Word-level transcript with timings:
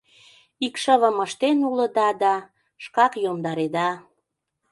Икшывым 0.65 1.17
ыштен 1.25 1.57
улыда 1.69 2.09
да 2.21 2.33
шкак 2.83 3.13
йомдареда... 3.23 3.89